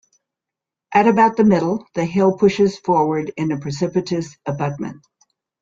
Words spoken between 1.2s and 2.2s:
the middle, the